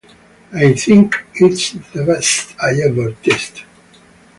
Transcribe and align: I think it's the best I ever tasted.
I 0.55 0.73
think 0.73 1.15
it's 1.35 1.73
the 1.93 2.03
best 2.03 2.55
I 2.59 2.73
ever 2.89 3.11
tasted. 3.21 3.67